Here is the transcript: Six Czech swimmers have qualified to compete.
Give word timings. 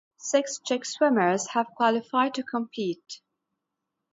Six 0.17 0.59
Czech 0.65 0.83
swimmers 0.87 1.49
have 1.49 1.75
qualified 1.77 2.33
to 2.33 2.41
compete. 2.41 3.21